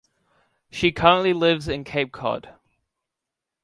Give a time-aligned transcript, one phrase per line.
[0.71, 2.55] She currently lives in Cape Cod.